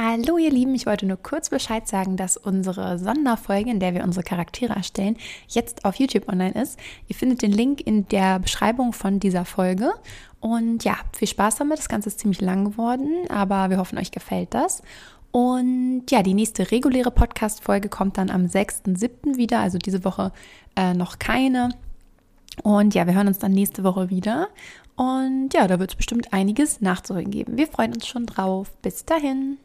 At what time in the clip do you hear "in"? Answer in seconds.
3.68-3.80, 7.80-8.06